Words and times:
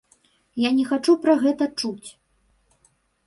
Я 0.63 0.69
не 0.77 0.85
хачу 0.91 1.13
пра 1.27 1.35
гэта 1.45 1.67
чуць! 1.81 2.09